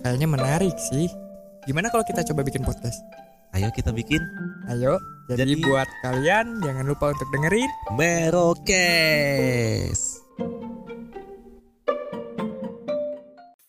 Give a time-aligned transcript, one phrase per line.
[0.00, 1.12] Kayaknya menarik sih
[1.68, 3.04] Gimana kalau kita coba bikin podcast?
[3.52, 4.20] Ayo kita bikin
[4.72, 4.96] Ayo
[5.28, 10.00] Jadi, Jadi- buat kalian jangan lupa untuk dengerin Merokes.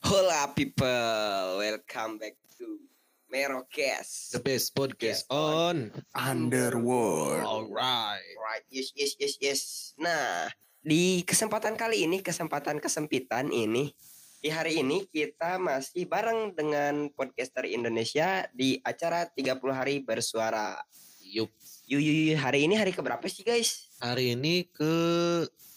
[0.01, 2.79] Hola people, welcome back to
[3.27, 4.31] Merokes.
[4.31, 9.61] The best podcast Yes, on Underworld Alright Right, yes, yes, yes, yes.
[9.99, 10.47] Nah,
[10.81, 13.93] di kesempatan kali ini, kesempatan kesempitan ini,
[14.41, 19.37] di hari ini kita masih bareng dengan podcaster Indonesia di acara 30
[19.69, 20.81] hari bersuara.
[21.21, 21.53] Yup
[21.85, 23.91] Yu, yu, yu, hari ini hari keberapa sih guys?
[24.01, 24.93] Hari ini ke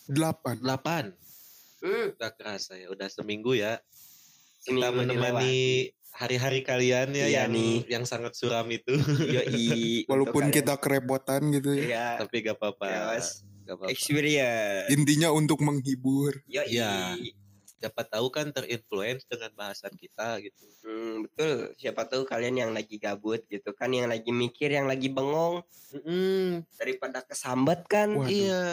[0.07, 1.13] Delapan 8
[1.85, 3.77] Hmm, Udah kerasa ya Udah seminggu ya
[4.63, 7.77] Seminggu Kita menemani hari-hari kalian ya Iya yang, nih.
[7.91, 8.95] yang sangat suram itu
[9.27, 9.69] yoi.
[10.11, 11.83] Walaupun Untuk kita kerepotan gitu ya.
[11.83, 11.91] kalian.
[11.93, 13.01] ya, Tapi gak apa-apa ya.
[13.67, 14.87] Gak apa-apa experience.
[14.91, 16.41] Intinya untuk menghibur.
[16.47, 16.79] Yoi.
[16.79, 17.19] Iya.
[17.85, 21.77] Siapa tahu kan terinfluence dengan bahasan kita gitu Hmm, betul.
[21.77, 25.61] Siapa tahu kalian yang lagi gabut gitu kan, yang lagi mikir, yang lagi bengong
[25.93, 26.65] Mm-mm.
[26.77, 28.17] daripada kesambat kan.
[28.17, 28.29] Waduh.
[28.29, 28.65] Iya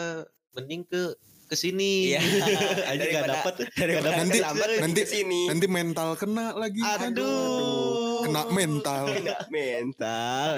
[0.52, 1.12] Mending ke
[1.44, 2.20] ke sini Iya.
[2.88, 4.40] Aja gak Daripada Nanti-
[4.80, 5.40] nanti- ke sini.
[5.44, 6.80] Nanti mental kena lagi.
[6.80, 8.24] Aduh.
[8.24, 9.02] Kena mental.
[9.12, 10.52] Kena mental.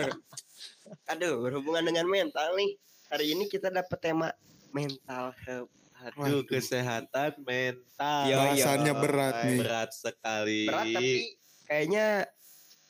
[1.11, 2.79] Aduh, berhubungan dengan mental nih.
[3.11, 4.31] Hari ini kita dapat tema
[4.71, 5.71] mental health.
[6.05, 8.39] Aduh kesehatan mental Yo, yo.
[8.39, 9.59] Bahasannya berat nih.
[9.59, 10.61] berat sekali.
[10.69, 11.21] Berat tapi
[11.65, 12.07] kayaknya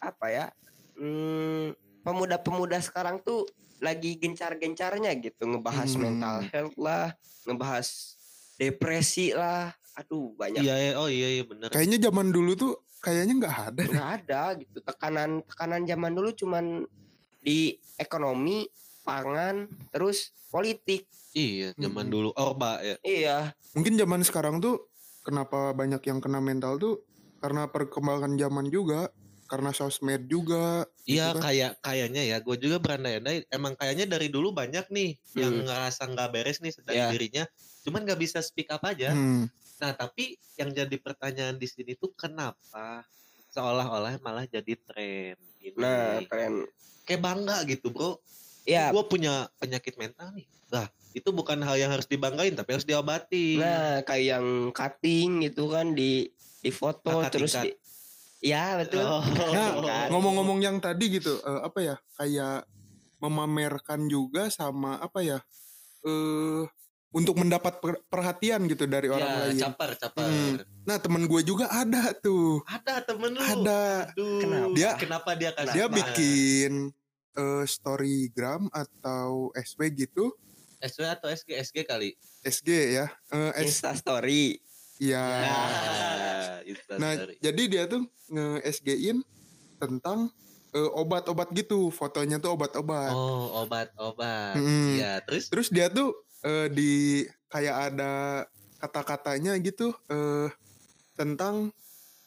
[0.03, 0.47] apa ya?
[0.95, 3.47] Hmm, pemuda-pemuda sekarang tuh
[3.79, 6.03] lagi gencar-gencarnya gitu ngebahas Hmm.
[6.03, 7.07] mental health lah,
[7.47, 7.89] ngebahas
[8.57, 9.71] depresi lah.
[9.95, 11.71] Aduh, banyak Iya, iya, oh iya iya bener.
[11.71, 13.83] Kayaknya zaman dulu tuh kayaknya nggak ada.
[13.85, 16.65] nggak ada gitu tekanan tekanan zaman dulu cuman
[17.39, 18.65] di ekonomi
[19.05, 19.57] pangan
[19.93, 21.05] terus politik
[21.35, 22.15] Iya, zaman Mm-mm.
[22.15, 22.95] dulu orba ya.
[23.03, 23.39] iya
[23.75, 24.87] Mungkin zaman sekarang tuh
[25.21, 27.03] kenapa banyak yang kena mental tuh
[27.43, 29.11] karena perkembangan zaman juga,
[29.45, 30.87] karena sosmed juga.
[31.05, 31.43] Iya, gitu kan.
[31.45, 32.37] kayak kayaknya ya.
[32.39, 33.51] Gue juga berandai-andai.
[33.51, 35.67] Emang kayaknya dari dulu banyak nih yang Hmm.
[35.67, 37.09] ngerasa nggak beres nih dari Iya.
[37.13, 37.45] dirinya.
[37.83, 39.11] Cuman nggak bisa speak up aja.
[39.13, 39.51] Hmm.
[39.83, 43.03] Nah, tapi yang jadi pertanyaan di sini tuh kenapa
[43.51, 45.75] seolah-olah malah jadi tren ini.
[45.75, 46.65] nah keren
[47.05, 48.23] Kayak bangga gitu, Bro.
[48.65, 50.49] Ya Gue punya penyakit mental nih.
[50.73, 53.57] Nah, itu bukan hal yang harus dibanggain tapi harus diobati.
[53.57, 56.27] nah kayak yang cutting gitu kan di
[56.59, 57.65] di foto Kakak terus tingkat.
[57.69, 57.71] di
[58.45, 59.23] ya betul Oh.
[59.55, 59.79] Nah,
[60.11, 61.97] ngomong-ngomong yang tadi gitu, eh, apa ya?
[62.19, 62.67] Kayak
[63.17, 65.39] memamerkan juga sama apa ya?
[66.03, 66.65] Eh
[67.15, 69.59] untuk mendapat per- perhatian gitu dari orang ya, lain.
[69.63, 70.27] caper, caper.
[70.27, 70.55] Hmm.
[70.83, 72.59] Nah, temen gue juga ada tuh.
[72.67, 73.39] Ada temen lu.
[73.41, 74.11] Ada.
[74.11, 74.41] Aduh.
[74.43, 74.75] Kenapa?
[74.75, 75.95] Dia- kenapa dia kasih Dia Kenapa?
[76.03, 76.73] bikin
[77.35, 80.35] eh, storygram atau SW gitu,
[80.81, 82.15] SW atau SG SG kali.
[82.43, 83.07] SG ya.
[83.31, 84.59] Eh, S Insta story
[84.99, 85.25] ya.
[85.25, 87.35] Nah, Insta Nah, story.
[87.41, 89.19] jadi dia tuh nge-SG-in
[89.77, 90.31] tentang
[90.71, 93.13] eh, obat-obat gitu, fotonya tuh obat-obat.
[93.15, 94.59] Oh, obat-obat.
[94.59, 94.99] Mm-mm.
[94.99, 98.13] Iya, terus Terus dia tuh eh, di kayak ada
[98.79, 100.51] kata-katanya gitu eh
[101.15, 101.71] tentang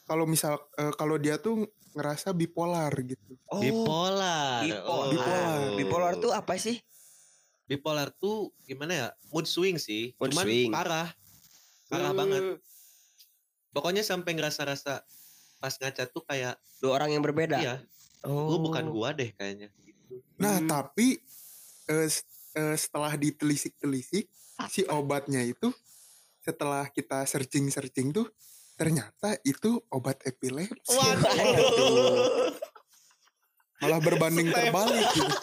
[0.08, 3.32] kalau misal eh, kalau dia tuh ngerasa bipolar gitu.
[3.48, 4.60] oh bipolar.
[4.62, 5.08] bipolar.
[5.10, 5.58] Bipolar.
[5.76, 6.76] bipolar tuh apa sih
[7.64, 9.08] bipolar tuh gimana ya?
[9.28, 10.16] Mood swing sih.
[10.16, 10.70] Mood Cuman swing.
[10.72, 11.08] parah.
[11.86, 12.42] Parah Hmm, banget.
[13.70, 15.04] Pokoknya sampai ngerasa-rasa
[15.58, 17.76] pas ngaca tuh kayak dua orang yang berbeda iya,
[18.24, 20.22] oh lu bukan gua deh kayaknya gitu.
[20.38, 20.70] Nah, Hmm.
[20.70, 21.18] tapi
[21.90, 22.24] s-
[22.54, 24.30] eh, setelah ditelisik-telisik
[24.66, 25.68] si obatnya itu
[26.40, 28.26] setelah kita searching-searching tuh
[28.78, 30.94] ternyata itu obat epilepsi.
[30.94, 32.54] Waduh.
[33.82, 35.34] Malah berbanding terbalik gitu.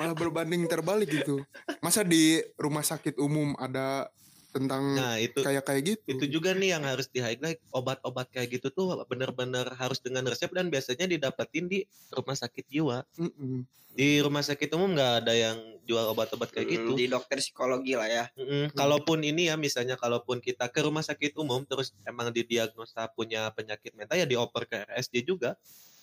[0.00, 1.36] Malah berbanding terbalik gitu.
[1.84, 4.08] Masa di rumah sakit umum ada
[4.56, 6.08] tentang Nah, itu kayak kayak gitu.
[6.10, 10.48] itu juga nih yang harus di highlight obat-obat kayak gitu tuh bener-bener harus dengan resep
[10.48, 13.68] dan biasanya didapetin di rumah sakit jiwa Mm-mm.
[13.92, 17.92] di rumah sakit umum nggak ada yang jual obat-obat kayak Hmm, gitu di dokter psikologi
[17.92, 18.72] lah ya Mm-mm.
[18.72, 23.92] kalaupun ini ya misalnya kalaupun kita ke rumah sakit umum terus emang didiagnosa punya penyakit
[23.92, 25.54] mental ya dioper ke RSJ juga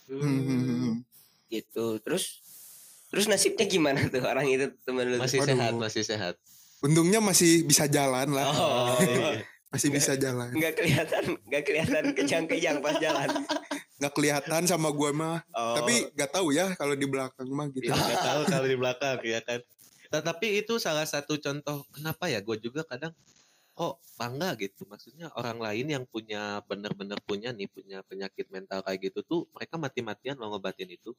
[0.04, 1.00] Hmm.
[1.48, 2.44] gitu terus
[3.08, 5.50] terus nasibnya gimana tuh orang itu temen lu masih Waduh.
[5.50, 6.36] sehat masih sehat
[6.84, 8.48] Untungnya masih bisa jalan lah.
[8.52, 9.00] oh
[9.74, 10.54] Masih bisa jalan.
[10.54, 13.26] nggak kelihatan nggak kelihatan kejang-kejang pas jalan
[13.98, 15.38] Nggak kelihatan sama gua mah.
[15.50, 15.74] oh.
[15.82, 17.90] Tapi nggak tahu ya kalau di belakang mah gitu.
[17.90, 19.60] ya nggak tahu kalau di belakang ya kan
[20.14, 23.10] tetapi itu salah satu contoh kenapa ya gue juga kadang
[23.74, 29.10] kok bangga gitu maksudnya orang lain yang punya bener-bener punya nih punya penyakit mental kayak
[29.10, 31.18] gitu tuh mereka mati-matian lo ngobatin itu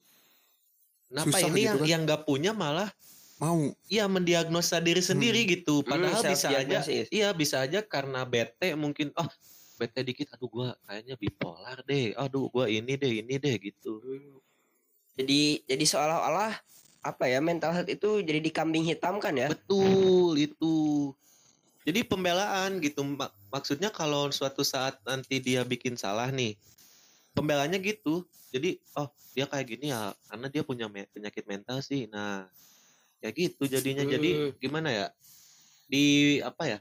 [1.11, 1.87] kenapa Susah ini gitu yang kan.
[1.91, 2.87] yang nggak punya malah
[3.35, 3.75] Mau.
[3.91, 5.83] Iya mendiagnosa diri sendiri gitu.
[5.83, 6.79] Padahal Hmm, bisa aja,
[7.11, 9.27] iya bisa aja karena bete mungkin, oh
[9.75, 13.99] bete dikit, aduh gua kayaknya bipolar deh, aduh gua ini deh, ini deh gitu.
[15.15, 16.59] jadi jadi seolah-olah
[17.05, 20.75] apa ya mental health itu jadi dikambing hitamkan ya Betul itu.
[21.85, 26.57] Jadi pembelaan gitu, Mak- maksudnya kalau suatu saat nanti dia bikin salah nih,
[27.37, 28.25] pembelaannya gitu.
[28.49, 29.05] Jadi, oh
[29.37, 32.09] dia kayak gini ya, karena dia punya me- penyakit mental sih.
[32.09, 32.49] Nah,
[33.21, 34.03] kayak gitu jadinya.
[34.03, 34.51] Jadi Hmm.
[34.59, 35.07] gimana ya?
[35.85, 36.77] Di apa ya?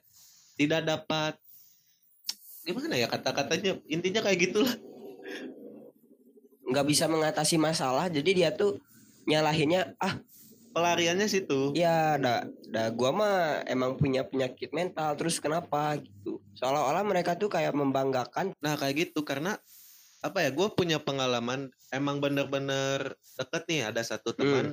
[0.55, 1.35] Tidak dapat
[2.65, 4.75] gimana ya kata-katanya intinya kayak gitulah.
[6.65, 8.81] nggak bisa mengatasi masalah jadi dia tuh
[9.29, 10.17] nyalahinnya ah
[10.73, 11.71] Pelariannya situ.
[11.77, 13.37] ya dah dah gua mah
[13.69, 19.23] emang punya penyakit mental terus kenapa gitu seolah-olah mereka tuh kayak membanggakan Nah kayak gitu
[19.23, 19.55] karena
[20.25, 20.51] apa ya?
[20.57, 24.73] Gue punya pengalaman emang bener-bener deket nih ada satu teman,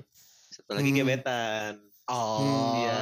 [0.52, 0.98] satu lagi Hmm.
[1.00, 1.74] gebetan.
[2.06, 3.02] oh Iya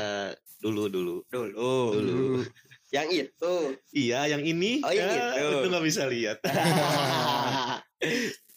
[0.60, 1.16] dulu dulu.
[1.28, 2.24] dulu Dulu.
[2.96, 3.54] yang itu
[3.90, 4.82] Iya yang ini.
[4.82, 5.48] Oh, yang ya, itu.
[5.56, 6.38] Itu nggak bisa lihat.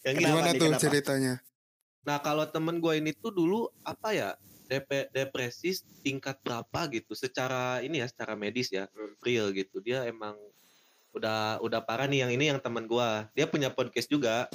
[0.05, 0.23] yang ini.
[0.23, 0.81] Gimana nih, tuh kenapa?
[0.81, 1.33] ceritanya?
[2.03, 4.29] Nah kalau temen gue ini tuh dulu apa ya?
[4.63, 9.13] DP, depresi tingkat berapa gitu secara ini ya secara medis ya Hmm.
[9.21, 10.33] real gitu dia emang
[11.13, 14.49] udah udah parah nih yang ini yang teman gue dia punya podcast juga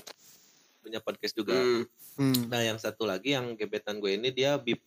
[0.88, 1.84] punya podcast juga Hmm.
[2.16, 2.50] Hmm.
[2.50, 4.80] Nah, yang satu lagi yang gebetan gue ini dia bip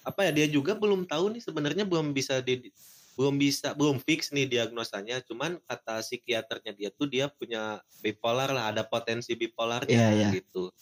[0.00, 2.72] apa ya dia juga belum tahu nih sebenarnya belum bisa di
[3.20, 8.72] belum bisa belum fix nih diagnosanya cuman kata psikiaternya dia tuh dia punya bipolar lah
[8.72, 10.28] ada potensi bipolarnya Iya, iya.
[10.32, 10.72] gitu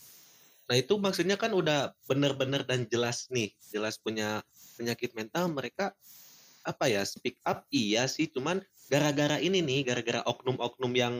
[0.70, 4.38] nah itu maksudnya kan udah bener-bener dan jelas nih jelas punya
[4.78, 5.96] penyakit mental mereka
[6.62, 11.14] apa ya speak up iya sih cuman gara-gara ini nih gara-gara oknum-oknum yang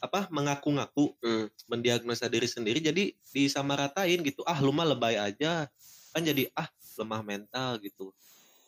[0.00, 1.46] apa mengaku-ngaku Hmm.
[1.66, 5.68] mendiagnosa diri sendiri jadi disamaratain gitu ah lu mah lebay aja
[6.10, 6.66] kan jadi ah
[6.96, 8.10] lemah mental gitu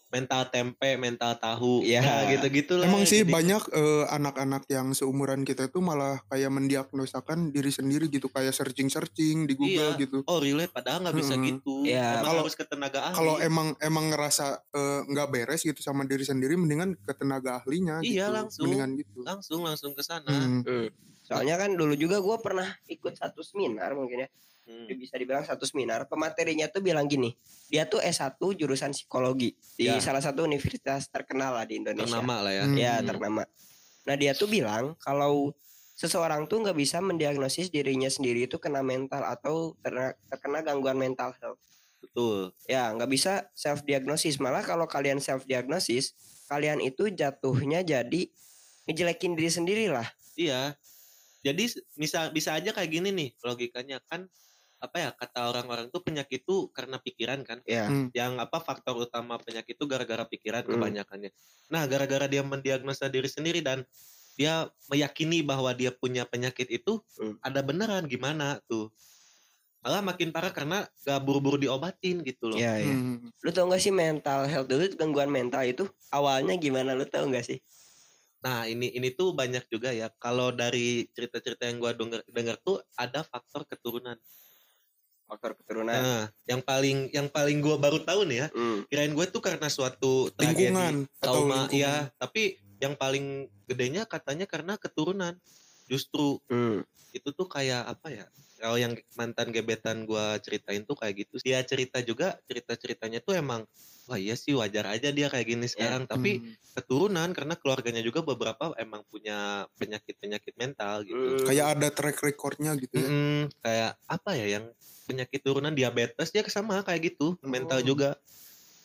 [0.09, 2.05] mental tempe mental tahu Iya.
[2.05, 6.21] ya gitu gitu lah Emang sih Jadi- banyak eh, anak-anak yang seumuran kita itu malah
[6.27, 9.99] kayak mendiagnosakan diri sendiri gitu kayak searching-searching di Google Iya.
[9.99, 10.21] gitu.
[10.23, 11.49] oh relate padahal nggak bisa Mm-mm.
[11.51, 12.05] gitu Iya.
[12.15, 16.05] Emang Kalau- harus ke tenaga ahli Kalau emang emang ngerasa eh, nggak beres gitu sama
[16.05, 18.05] diri sendiri, mendingan ke tenaga ahlinya.
[18.05, 18.37] Iya, gitu.
[18.37, 18.63] langsung.
[18.69, 19.19] Mendingan gitu.
[19.23, 20.61] langsung langsung ke sana Hmm.
[20.61, 20.89] Hmm.
[21.33, 24.31] Soalnya kan dulu juga gua pernah ikut satu seminar mungkin ya.
[24.63, 24.87] Hmm.
[24.87, 26.07] bisa dibilang satu seminar.
[26.07, 27.35] Pematerinya tuh bilang gini
[27.67, 29.99] dia tuh S1 jurusan psikologi di Ya.
[29.99, 32.07] salah satu universitas terkenal lah di Indonesia.
[32.07, 32.65] Ternama lah ya.
[32.65, 32.77] Hmm.
[32.77, 33.43] ya ternama.
[34.03, 35.51] Nah dia tuh bilang kalau
[35.93, 41.35] seseorang tuh nggak bisa mendiagnosis dirinya sendiri itu kena mental atau terna- terkena gangguan mental
[41.37, 41.59] health
[41.99, 42.55] betul.
[42.65, 46.15] Ya nggak bisa self diagnosis malah kalau kalian self diagnosis
[46.47, 48.31] kalian itu jatuhnya jadi
[48.85, 50.07] ngejelekin diri sendiri lah.
[50.35, 50.75] Iya
[51.43, 54.27] jadi bisa bisa aja kayak gini nih logikanya kan
[54.79, 58.11] apa ya kata orang-orang tuh penyakit tuh karena pikiran kan ya Hmm.
[58.11, 60.75] yang apa faktor utama penyakit itu gara-gara pikiran Hmm.
[60.75, 61.31] kebanyakannya.
[61.71, 63.87] Nah, gara-gara dia mendiagnosa diri sendiri dan
[64.35, 67.39] dia meyakini bahwa dia punya penyakit itu Hmm.
[67.39, 68.91] ada beneran gimana tuh.
[69.83, 72.59] Malah makin parah karena gak buru-buru diobatin gitu loh.
[72.59, 73.31] ya ya Hmm.
[73.39, 77.47] lu tau gak sih mental health dulu gangguan mental itu awalnya gimana lu tau gak
[77.47, 77.63] sih
[78.43, 80.11] Nah, ini ini tuh banyak juga ya.
[80.19, 84.19] Kalau dari cerita-cerita yang gua denger, denger tuh ada faktor keturunan.
[85.33, 88.49] faktor keturunan Nah, yang paling yang paling gua baru tahu nih ya.
[88.53, 88.85] Hmm.
[88.85, 91.73] Kirain gue tuh karena suatu tragedi Lingkungan atau trauma lingkungan.
[91.73, 95.39] ya tapi yang paling gedenya katanya karena keturunan
[95.91, 96.83] justru Hmm.
[97.13, 98.27] itu tuh kayak apa ya
[98.61, 103.37] kalau yang mantan gebetan gua ceritain tuh kayak gitu dia cerita juga cerita ceritanya tuh
[103.37, 103.63] emang
[104.09, 106.55] wah iya sih wajar aja dia kayak gini sekarang tapi Hmm.
[106.77, 111.45] keturunan karena keluarganya juga beberapa emang punya penyakit penyakit mental gitu Hmm.
[111.45, 113.11] kayak ada track recordnya gitu ya.
[113.11, 114.65] Mm-mm, kayak apa ya yang
[115.09, 117.87] penyakit turunan diabetes dia sama kayak gitu mental Oh.
[117.87, 118.21] juga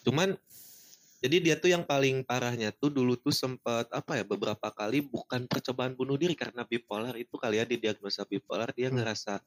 [0.06, 0.38] cuman
[1.18, 5.46] Jadi dia tuh yang paling parahnya tuh dulu tuh sempat apa ya beberapa kali bukan
[5.46, 9.02] percobaan bunuh diri karena bipolar itu kali ya didiagnosa bipolar dia Hmm.
[9.02, 9.42] ngerasa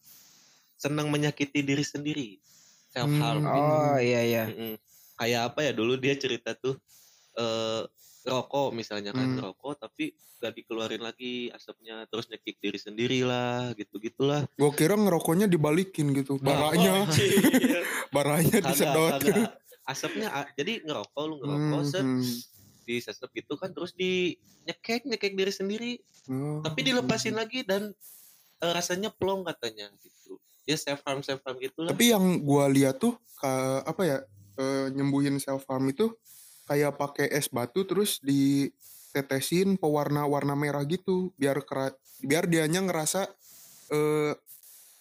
[0.74, 2.42] senang menyakiti diri sendiri
[2.88, 3.42] self harm.
[3.42, 3.54] Hmm.
[3.54, 4.44] Oh iya iya.
[4.46, 4.74] Mm-mm.
[5.14, 6.74] Kayak apa ya dulu dia cerita tuh
[7.32, 7.82] eh
[8.20, 9.40] rokok misalnya kan Hmm.
[9.40, 14.96] rokok tapi gak dikeluarin lagi asapnya terus nyekik diri sendiri lah gitu gitulah Gue kira
[14.96, 16.36] ngerokoknya dibalikin gitu.
[16.36, 17.04] Baranya,
[18.16, 19.20] baranya kagak disedot.
[19.20, 19.52] kagak
[19.90, 22.22] asapnya jadi ngerokok lu ngerokok set Hmm,
[22.82, 25.92] disesep gitu kan terus di nyekek nyekek diri sendiri.
[26.22, 26.60] Hmm.
[26.60, 27.90] tapi dilepasin lagi dan
[28.56, 30.38] eh, rasanya plong katanya gitu.
[30.62, 31.90] Ya self harm self harm gitu lah.
[31.90, 33.50] Tapi yang gua lihat tuh ka,
[33.82, 34.18] apa ya
[34.56, 36.12] eh, nyembuhin self harm itu
[36.64, 43.26] kayak pakai es batu terus ditetesin pewarna warna merah gitu biar kera, biar dianya ngerasa
[43.90, 44.36] Darah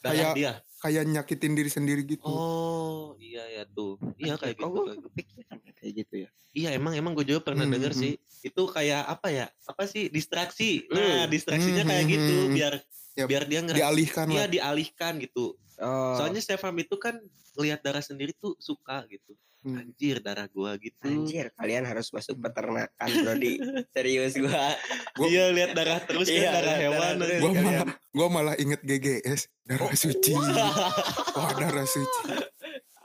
[0.02, 2.24] kayak- dia kayak nyakitin diri sendiri gitu.
[2.24, 5.08] oh iya ya tuh iya kayak Oh, gitu gue kayak gitu.
[5.12, 6.30] kepikiran kayak gitu ya.
[6.56, 8.02] iya emang emang gue juga pernah Hmm, denger hmm.
[8.02, 10.96] sih itu kayak apa ya apa sih distraksi Hmm.
[10.96, 12.56] nah distraksinya Hmm, kayak hmm, gitu hmm.
[12.56, 12.74] biar
[13.18, 16.16] Ya, biar dia ngerasa Dialihkan Iya dialihkan gitu Oh.
[16.16, 17.16] soalnya harm itu kan
[17.56, 19.49] lihat darah sendiri tuh suka gitu Hmm.
[19.68, 23.60] Anjir darah gua gitu Anjir, kalian harus masuk peternakan, Brodi.
[23.96, 24.72] Serius gua.
[25.20, 27.42] Gua- iya lihat darah terus kan Iya, darah hewan darah terus.
[27.44, 27.84] Gua malah
[28.16, 30.34] gua malah inget GGS darah suci.
[30.36, 30.44] Oh.
[31.40, 32.22] Wah darah suci.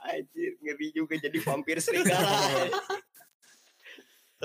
[0.05, 2.23] Anjir, ngeri juga jadi vampir serigala.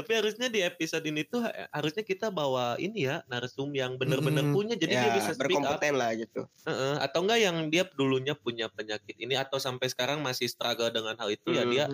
[0.01, 4.41] Tapi harusnya di episode ini tuh ha- harusnya kita bawa ini ya narsum yang bener-bener
[4.43, 4.57] Mm-mm.
[4.57, 6.41] punya jadi ya, dia bisa speak up berkompeten lah gitu.
[6.65, 11.13] Heeh, atau enggak yang dia dulunya punya penyakit ini atau sampai sekarang masih struggle dengan
[11.15, 11.71] hal itu ya Hmm.
[11.71, 11.85] dia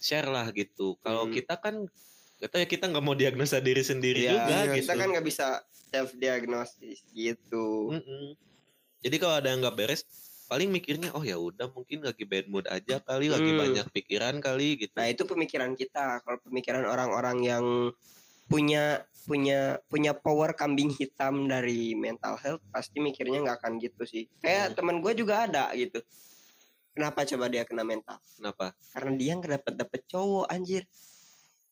[0.00, 0.96] share lah gitu.
[0.98, 1.32] Kalau Hmm.
[1.32, 1.84] kita kan
[2.34, 4.88] kita ya kita nggak mau diagnosa diri sendiri Iya, juga iya, gitu.
[4.88, 5.46] Kita kan nggak bisa
[5.86, 7.92] self diagnosis gitu.
[7.92, 8.34] Mm-mm.
[8.98, 10.02] Jadi kalau ada yang nggak beres
[10.44, 13.60] paling mikirnya oh ya udah mungkin lagi bad mood aja kali lagi Hmm.
[13.60, 14.92] banyak pikiran kali gitu.
[14.94, 16.20] Nah, itu pemikiran kita.
[16.20, 17.64] Kalau pemikiran orang-orang yang
[18.44, 24.28] punya punya punya power kambing hitam dari mental health pasti mikirnya nggak akan gitu sih.
[24.38, 24.76] Kayak Hmm.
[24.76, 26.04] teman gue juga ada gitu.
[26.92, 28.20] Kenapa coba dia kena mental?
[28.36, 28.76] Kenapa?
[28.92, 30.84] Karena dia nggak dapet dapet cowok anjir.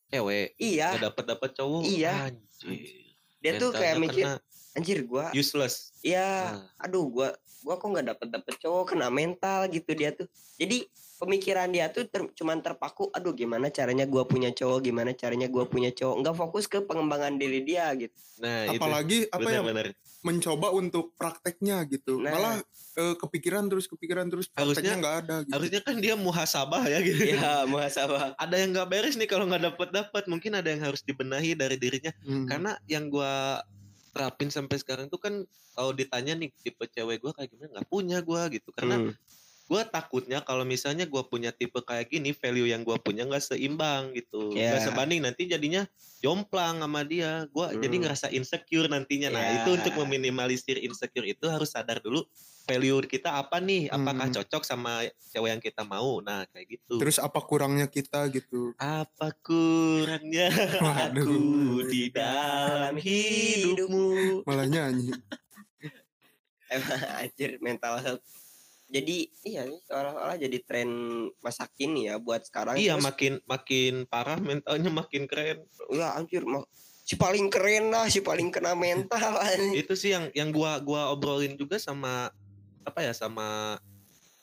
[0.09, 1.83] Cewek Iya, nggak dapat dapat cowok.
[1.85, 2.15] Iya.
[2.29, 3.01] Anjir.
[3.43, 5.93] dia tuh kayak Mentalnya mikir, kena anjir gua, useless.
[6.01, 6.83] ya, Ah.
[6.83, 7.29] aduh gua,
[7.61, 10.27] gua kok nggak dapet dapet cowok kena mental gitu dia tuh.
[10.57, 15.47] Jadi pemikiran dia tuh ter- cuman terpaku, aduh gimana caranya gua punya cowok, gimana caranya
[15.47, 18.11] gua punya cowok, nggak fokus ke pengembangan diri dia gitu.
[18.39, 19.95] Nah, Apalagi apa ya benar-benar.
[20.21, 22.19] mencoba untuk prakteknya gitu.
[22.19, 22.31] Nah.
[22.31, 22.57] Malah
[22.93, 25.53] eh, kepikiran terus kepikiran terus prakteknya Harusnya- nggak ada gitu.
[25.55, 27.23] Harusnya kan dia muhasabah ya gitu.
[27.31, 28.35] Iya, muhasabah.
[28.43, 31.75] Ada yang nggak beres nih kalau nggak dapat dapat, mungkin ada yang harus dibenahi dari
[31.75, 32.13] dirinya.
[32.21, 32.45] Hmm.
[32.45, 33.65] Karena yang gua
[34.15, 35.35] terapin sampai sekarang tuh kan
[35.77, 38.71] kalau ditanya nih tipe cewek gua kayak gimana nggak punya gua gitu.
[38.77, 39.13] Karena Hmm.
[39.73, 44.13] Gua takutnya kalau misalnya gua punya tipe kayak gini, value yang gua punya nggak seimbang
[44.13, 44.77] gitu, Ya.
[44.77, 45.89] nggak sebanding nanti jadinya
[46.21, 47.49] jomplang sama dia.
[47.49, 47.81] Gua Hmm.
[47.81, 49.33] jadi ngerasa insecure nantinya.
[49.33, 49.53] Nah Ya.
[49.65, 52.21] itu untuk meminimalisir insecure itu harus sadar dulu
[52.63, 54.37] value kita apa nih, apakah Hmm.
[54.37, 55.03] cocok sama
[55.33, 56.21] cewek yang kita mau.
[56.21, 57.01] Nah kayak gitu.
[57.01, 58.77] Terus apa kurangnya kita gitu.
[58.77, 60.53] Apa kurangnya
[60.85, 61.25] Waduh.
[61.25, 61.41] aku
[61.89, 64.45] di dalam hidupmu?
[64.45, 65.11] Malah nyanyi.
[66.73, 68.23] Emang anjir mental health.
[68.93, 70.89] Jadi iya nih seolah-olah jadi tren
[71.41, 72.77] masa kini ya buat sekarang.
[72.77, 75.65] Iya Terus, makin makin parah mentalnya makin keren.
[75.89, 76.69] ya anjir mau
[77.03, 79.41] si paling keren lah, si paling kena mental.
[79.73, 82.29] Itu sih yang yang gua gua obrolin juga sama
[82.85, 83.81] apa ya sama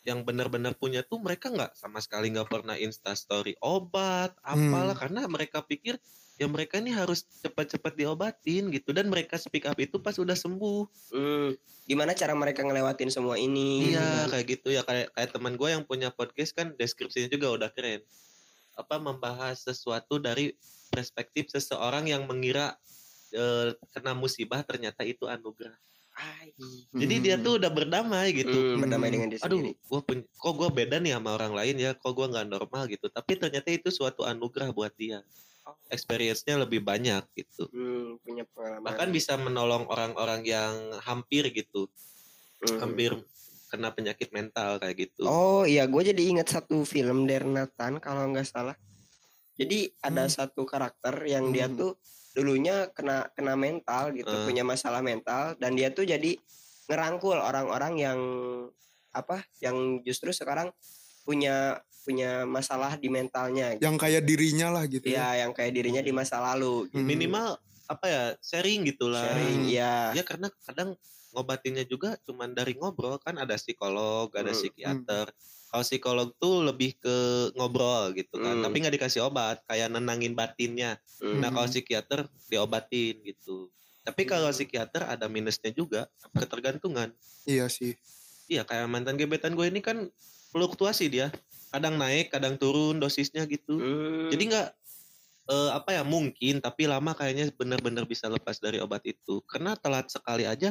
[0.10, 5.30] yang benar-benar punya tuh mereka nggak sama sekali nggak pernah insta story obat apalah karena
[5.30, 6.02] mereka pikir
[6.40, 10.88] ya mereka ini harus cepat-cepat diobatin gitu dan mereka speak up itu pas udah sembuh
[11.12, 11.52] Hmm,
[11.84, 13.92] gimana cara mereka ngelewatin semua ini?
[13.92, 17.70] Iya kayak gitu ya kayak kayak teman gue yang punya podcast kan deskripsinya juga udah
[17.76, 18.02] keren.
[18.80, 20.56] Apa membahas sesuatu dari
[20.94, 22.80] perspektif seseorang yang mengira
[23.36, 25.76] eh, kena musibah ternyata itu anugerah.
[26.20, 26.52] Ay,
[26.92, 28.52] Jadi dia tuh udah berdamai gitu.
[28.52, 29.72] hmm, berdamai dengan diri Aduh, sendiri.
[29.88, 33.08] gua pun kok gue beda nih sama orang lain ya, kok gue nggak normal gitu.
[33.08, 35.24] Tapi ternyata itu suatu anugerah buat dia.
[35.88, 37.72] Experience-nya lebih banyak gitu.
[37.72, 38.84] Hmm, punya pengalaman.
[38.84, 41.88] Bahkan bisa menolong orang-orang yang hampir gitu,
[42.60, 42.76] Hmm.
[42.84, 43.16] hampir
[43.72, 45.24] kena penyakit mental kayak gitu.
[45.24, 48.76] Oh iya, gue jadi ingat satu film dari Nathan kalau nggak salah.
[49.56, 50.36] Jadi ada Hmm.
[50.36, 51.80] satu karakter yang dia Hmm.
[51.80, 51.92] tuh
[52.34, 54.46] dulunya kena kena mental gitu, Eh.
[54.46, 56.38] punya masalah mental dan dia tuh jadi
[56.90, 58.20] ngerangkul orang-orang yang
[59.10, 60.70] apa, yang justru sekarang
[61.26, 63.78] punya punya masalah di mentalnya.
[63.78, 63.86] Gitu.
[63.86, 65.38] Yang kayak dirinya lah gitu ya.
[65.38, 66.90] Ya, yang kayak dirinya di masa lalu.
[66.90, 66.98] Gitu.
[66.98, 67.06] Hmm.
[67.06, 67.48] minimal
[67.90, 70.14] apa ya sharing gitulah Sharing, ya.
[70.14, 70.94] ya karena kadang
[71.32, 74.58] ngobatinnya juga cuman dari ngobrol kan ada psikolog ada Hmm.
[74.58, 75.26] psikiater
[75.70, 77.16] kalau psikolog tuh lebih ke
[77.54, 78.64] ngobrol gitu kan Hmm.
[78.64, 81.38] tapi nggak dikasih obat kayak nenangin batinnya Hmm.
[81.38, 83.70] nah kalau psikiater diobatin gitu
[84.02, 87.14] tapi kalau psikiater ada minusnya juga ketergantungan
[87.46, 87.94] Iya sih.
[88.48, 90.10] iya kayak mantan gebetan gue ini kan
[90.50, 91.30] fluktuasi dia
[91.70, 94.30] kadang naik kadang turun dosisnya gitu Hmm.
[94.30, 94.68] jadi nggak
[95.48, 100.06] eh, apa ya mungkin tapi lama kayaknya benar-benar bisa lepas dari obat itu karena telat
[100.06, 100.70] sekali aja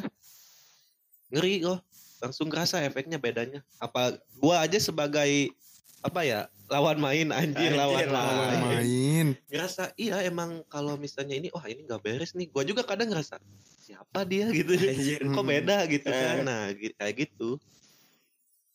[1.28, 1.78] ngeri loh
[2.18, 5.52] langsung kerasa efeknya bedanya apa gua aja sebagai
[5.98, 9.26] apa ya lawan main anjir, Anjir, lawan lawan main Main.
[9.46, 13.40] ngerasa iya emang kalau misalnya ini wah ini nggak beres nih gua juga kadang ngerasa
[13.78, 15.20] siapa dia gitu Anjir.
[15.34, 16.44] kok beda gitu kan Eh.
[16.44, 17.56] nah gi- kayak gitu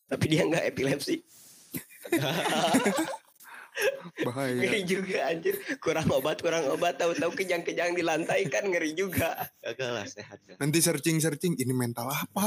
[0.03, 1.25] Tapi dia nggak epilepsi.
[4.21, 4.53] Bahaya.
[4.55, 5.55] Ngeri juga anjir.
[5.77, 6.95] Kurang obat, kurang obat.
[6.95, 9.33] Tahu-tahu kejang-kejang di lantai kan ngeri juga.
[9.59, 12.43] kagak lah sehat kan Nanti searching-searching ini mental apa?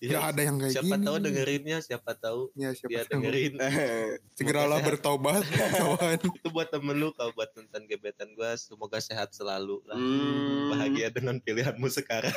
[0.00, 1.06] Ya, Ya ada yang kayak siapa gini.
[1.06, 3.12] tahu dengerinnya siapa tahu Ya siapa dia tahu.
[3.14, 3.54] dengerin
[4.38, 5.46] Segeralah bertobat
[5.78, 6.18] kawan.
[6.18, 10.74] itu buat temen lu kalau buat mantan gebetan gue semoga sehat selalu lah Hmm.
[10.74, 12.34] bahagia dengan pilihanmu sekarang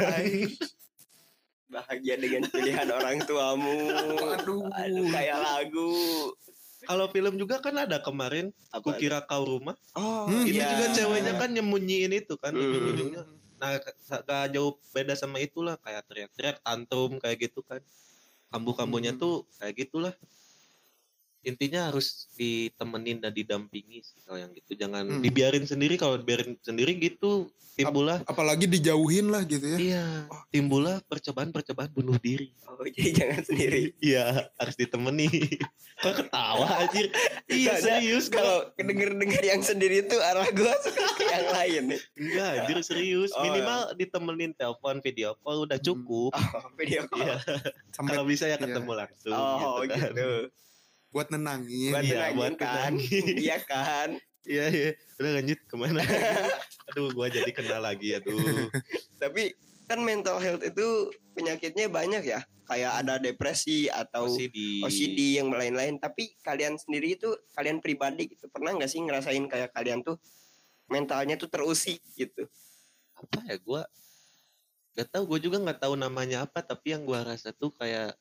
[1.66, 3.88] Bahagia dengan pilihan orang tuamu.
[4.36, 4.68] Aduh.
[4.70, 5.96] Aduh, kayak lagu.
[6.84, 9.00] Kalau film juga kan ada kemarin aku Apa?
[9.00, 10.72] kira kau rumah Oh, Hmm, itu iya.
[10.72, 13.26] juga ceweknya kan nyembunyiin itu kan Hmm.
[13.62, 13.94] nah gak,
[14.26, 17.82] gak jauh beda sama itulah kayak teriak-teriak tantrum kayak gitu kan
[18.50, 19.22] kambuh-kambuhnya Hmm.
[19.22, 20.14] tuh kayak gitulah
[21.44, 25.20] intinya harus ditemenin dan didampingi sih kalau yang gitu jangan Hmm.
[25.20, 29.78] dibiarin sendiri kalau dibiarin sendiri gitu timbullah Apalagi dijauhin lah gitu ya.
[29.80, 30.06] iya
[30.48, 33.94] timbullah percobaan-percobaan bunuh diri Oh, jadi jangan sendiri.
[34.02, 35.30] Iya, harus ditemani.
[36.02, 37.14] Kok ketawa anjir?
[37.52, 42.02] Iya serius kalau Kalau denger-denger yang sendiri tuh arah gua suka ke yang lain nih.
[42.18, 43.30] enggak anjir serius.
[43.32, 46.32] Oh, Minimal ditemenin telepon video call udah cukup.
[46.32, 47.22] Oh, video call.
[47.22, 47.38] Iya,
[47.94, 48.58] kalau bisa ya iya.
[48.58, 50.10] ketemu langsung Oh, gitu kan.
[50.10, 50.30] gitu.
[51.12, 51.92] Buat nenangin.
[51.92, 52.92] Buat Iya, buat kan.
[53.46, 54.10] Iya kan.
[54.48, 54.92] Iya, iya.
[55.22, 56.02] Udah lanjut ke mana?
[56.90, 58.36] aduh, gua jadi kenal lagi aduh.
[59.22, 59.54] Tapi
[59.86, 62.42] kan mental health itu penyakitnya banyak ya.
[62.66, 64.82] Kayak ada depresi atau OCD.
[64.82, 66.00] OCD yang lain-lain.
[66.00, 70.18] Tapi kalian sendiri itu kalian pribadi gitu pernah nggak sih ngerasain kayak kalian tuh
[70.88, 72.48] mentalnya tuh terusik gitu?
[73.20, 73.84] Apa ya gua
[74.92, 78.12] Gak tahu, gue juga nggak tahu namanya apa, tapi yang gua rasa tuh kayak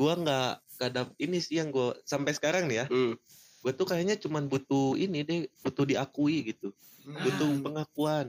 [0.00, 3.14] gua nggak gak ada ini sih yang gua sampai sekarang nih ya Hmm.
[3.60, 6.72] gue tuh kayaknya cuman butuh ini deh butuh diakui gitu
[7.04, 7.60] butuh Hmm.
[7.60, 8.26] pengakuan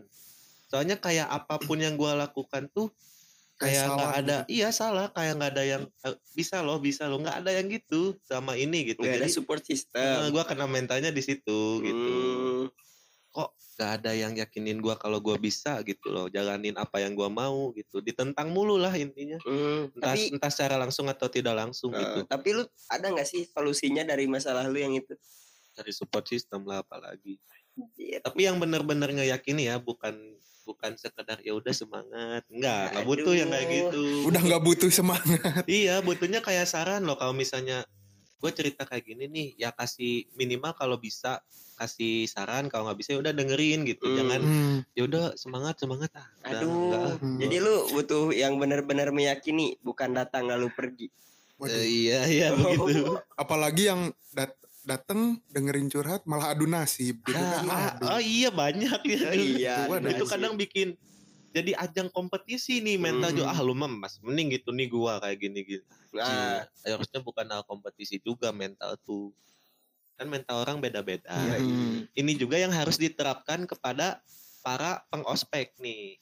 [0.68, 2.92] soalnya kayak apa pun yang gue lakukan tuh
[3.56, 4.52] kayak nggak ada gitu.
[4.52, 8.20] iya salah kayak nggak ada yang eh, bisa loh bisa loh nggak ada yang gitu
[8.24, 10.28] sama ini gitu ada jadi support system.
[10.28, 12.64] gue kena mentalnya di situ gitu Hmm.
[13.32, 17.30] Kok nggak ada yang yakinin gue kalau gue bisa gitu loh jalanin apa yang gue
[17.32, 18.04] mau gitu.
[18.04, 19.40] Ditentang mulu lah intinya.
[19.42, 23.26] Hmm, entah tapi entah secara langsung atau tidak langsung eh, gitu tapi lu ada nggak
[23.26, 25.16] sih solusinya dari masalah lu yang itu?
[25.72, 27.40] dari support system lah apalagi.
[27.96, 28.20] Iya.
[28.20, 30.14] tapi yang benar-benar ngeyakini ya bukan
[30.68, 32.44] bukan sekedar ya udah semangat.
[32.52, 34.04] Enggak nggak butuh yang kayak gitu.
[34.28, 35.64] Udah nggak butuh semangat.
[35.82, 37.88] iya butuhnya kayak saran loh kalau misalnya
[38.42, 41.40] gue cerita kayak gini nih ya kasih minimal kalau bisa
[41.82, 44.16] kasih saran kalau nggak bisa ya udah dengerin gitu Hmm.
[44.16, 44.78] jangan Hmm.
[44.94, 47.18] ya udah semangat semangat ah Aduh, enggak.
[47.18, 47.40] Hmm.
[47.40, 51.10] jadi lu butuh yang benar-benar meyakini, bukan datang lalu pergi.
[51.58, 51.74] Waduh.
[51.74, 52.62] Eh, iya iya Oh.
[52.80, 57.66] begitu Apalagi yang dat dateng dengerin curhat malah adu nasib gitu kan.
[57.68, 60.32] Ah, oh iya banyak ya iya, Waduh, itu nasib.
[60.32, 60.98] kadang bikin
[61.52, 63.38] jadi ajang kompetisi nih mental Hmm.
[63.38, 66.28] juga ah lu mas mending gitu nih gua kayak gini gini Nah,
[66.68, 69.32] Nah, harusnya bukan hal kompetisi juga mental tuh.
[70.22, 71.34] Kan mental orang beda-beda.
[71.34, 72.06] Hmm.
[72.14, 74.22] Ini juga yang harus diterapkan kepada
[74.62, 76.22] para pengospek nih.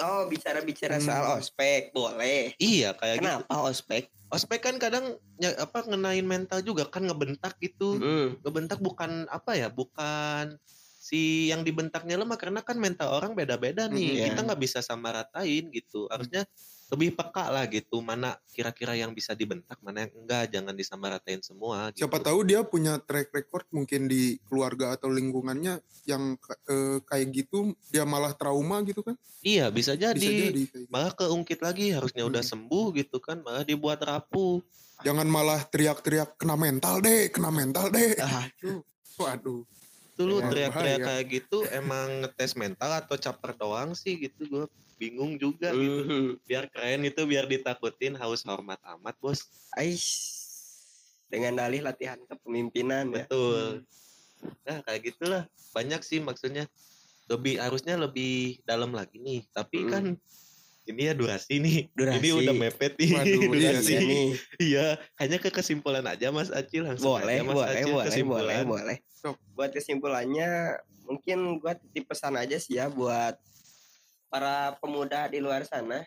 [0.00, 1.04] oh bicara-bicara Hmm.
[1.04, 2.56] soal ospek boleh.
[2.56, 3.44] Iya, kayak gitu.
[3.44, 4.08] Kenapa ospek?
[4.32, 8.00] Ospek kan kadang ya, apa ngenain mental juga kan ngebentak gitu.
[8.00, 8.40] Hmm.
[8.40, 9.68] Ngebentak bukan apa ya?
[9.68, 10.56] Bukan
[11.00, 14.08] si yang dibentaknya lemah karena kan mental orang beda-beda nih.
[14.08, 14.26] Hmm, iya.
[14.32, 16.08] Kita nggak bisa sama ratain gitu.
[16.08, 16.48] Harusnya
[16.90, 21.94] lebih peka lah gitu mana kira-kira yang bisa dibentak mana yang enggak jangan disamaratain semua
[21.94, 22.02] gitu.
[22.02, 25.78] Siapa tahu dia punya track record mungkin di keluarga atau lingkungannya
[26.10, 26.34] yang
[26.66, 29.14] eh, kayak gitu dia malah trauma gitu kan.
[29.46, 30.18] Iya bisa jadi.
[30.18, 30.90] Bisa jadi gitu.
[30.90, 32.50] Malah keungkit lagi harusnya udah Hmm.
[32.66, 34.58] sembuh gitu kan malah dibuat rapuh.
[35.06, 38.18] Jangan malah teriak-teriak kena mental deh, kena mental deh.
[38.50, 38.82] Aduh.
[39.16, 39.62] Waduh.
[40.12, 44.64] Itu lu Emang teriak-teriak kayak gitu emang ngetes mental atau caper doang sih gitu gue
[45.00, 46.36] bingung juga gitu.
[46.44, 49.48] Biar keren itu biar ditakutin haus hormat amat bos.
[49.72, 50.36] Ais.
[51.24, 53.24] Dengan dalih latihan kepemimpinan ya.
[53.24, 53.88] Betul.
[54.62, 56.68] Nah kayak gitulah banyak sih maksudnya
[57.26, 59.88] lebih harusnya lebih dalam lagi nih tapi Hmm.
[59.88, 60.04] kan
[60.82, 61.78] ini ya durasi nih.
[61.94, 62.18] Durasi.
[62.18, 63.10] Ini udah mepet nih.
[63.14, 63.86] Waduh, iya durasi.
[63.86, 63.98] sih.
[64.00, 64.26] nih.
[64.58, 64.86] Iya,
[65.16, 68.64] hanya ke kesimpulan aja Mas Acil langsung Boleh, aja Mas boleh, Acil boleh, boleh, kesimpulan.
[68.66, 68.96] boleh.
[69.06, 69.36] Sok.
[69.54, 70.50] Buat kesimpulannya,
[71.06, 73.38] mungkin gua titip pesan aja sih ya buat
[74.30, 76.06] para pemuda di luar sana.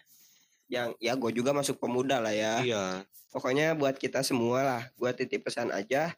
[0.71, 2.63] Yang ya gue juga masuk pemuda lah ya.
[2.63, 2.86] Iya.
[3.29, 6.13] Pokoknya buat kita semua lah, gua titip pesan aja.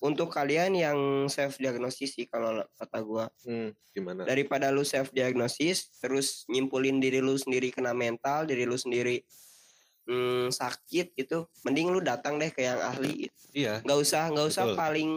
[0.00, 4.24] Untuk kalian yang self diagnosis sih kalau kata gua Hmm, gimana?
[4.24, 9.20] daripada lu self diagnosis terus nyimpulin diri lu sendiri kena mental, diri lu sendiri
[10.06, 13.82] hmm, sakit gitu, mending lu datang deh ke yang ahli Iya.
[13.84, 14.78] nggak usah nggak usah Betul.
[14.78, 15.10] paling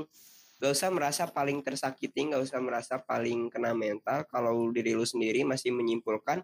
[0.63, 5.43] nggak usah merasa paling tersakiti nggak usah merasa paling kena mental kalau diri lu sendiri
[5.43, 6.39] masih menyimpulkan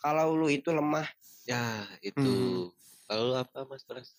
[0.00, 1.04] kalau lu itu lemah
[1.42, 2.22] Ya, itu.
[2.22, 2.70] Hmm.
[3.10, 4.14] Kalau apa Mas Pras?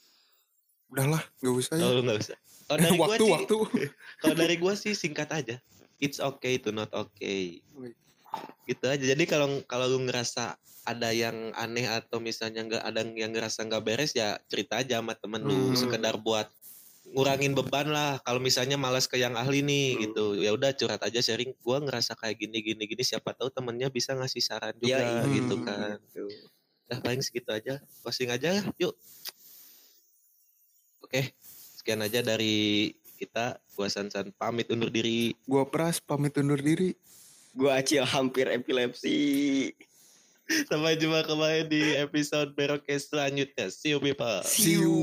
[0.92, 1.84] Udahlah, nggak usah ya.
[1.88, 2.38] Kalau nggak usah.
[2.64, 3.58] Kalau dari gua waktu sih, waktu.
[4.22, 5.56] kalau dari gua sih singkat aja.
[6.04, 7.64] It's okay to not okay.
[8.68, 9.00] Gitu aja.
[9.02, 13.84] Jadi kalau kalau lu ngerasa ada yang aneh atau misalnya nggak ada yang ngerasa nggak
[13.88, 15.80] beres ya cerita aja sama temen lu Hmm.
[15.80, 16.52] sekedar buat
[17.14, 20.02] ngurangin beban lah kalau misalnya malas ke yang ahli nih Hmm.
[20.04, 23.88] gitu ya udah curhat aja sharing gua ngerasa kayak gini gini gini siapa tahu temennya
[23.88, 25.22] bisa ngasih saran juga iya.
[25.30, 25.66] gitu Hmm.
[25.66, 26.26] kan Gitu.
[26.84, 27.80] Nah, paling segitu aja.
[28.04, 28.64] Closing aja ya.
[28.78, 28.94] Yuk.
[31.00, 31.32] Oke.
[31.74, 33.56] Sekian aja dari kita.
[33.74, 35.34] Gua Sansan pamit undur diri.
[35.44, 36.94] Gua Pras pamit undur diri.
[37.54, 39.70] gua acil hampir epilepsi
[40.66, 43.70] Sampai jumpa kembali di episode Berokes selanjutnya.
[43.70, 44.42] See you people.
[44.44, 44.94] see you